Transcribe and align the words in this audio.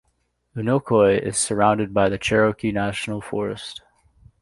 Unicoi 0.55 1.21
is 1.21 1.37
surrounded 1.37 1.93
by 1.93 2.09
the 2.09 2.17
Cherokee 2.17 2.71
National 2.71 3.21
Forest. 3.21 3.83